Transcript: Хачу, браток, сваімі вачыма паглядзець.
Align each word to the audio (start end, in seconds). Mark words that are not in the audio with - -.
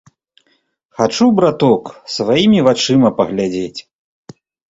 Хачу, 1.01 1.27
браток, 1.39 1.83
сваімі 2.15 2.59
вачыма 2.71 3.09
паглядзець. 3.21 3.79